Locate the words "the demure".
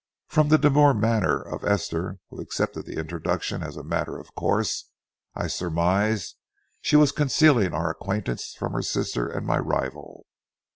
0.49-0.95